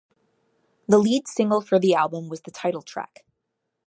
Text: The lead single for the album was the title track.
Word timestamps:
The 0.87 0.97
lead 0.97 1.27
single 1.27 1.61
for 1.61 1.77
the 1.77 1.93
album 1.93 2.27
was 2.27 2.41
the 2.41 2.49
title 2.49 2.81
track. 2.81 3.23